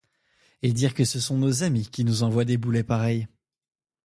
[0.63, 3.27] Et dire que ce sont nos amis qui nous envoient des boulets pareils!